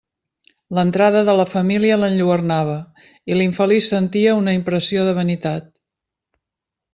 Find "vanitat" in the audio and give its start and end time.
5.21-5.69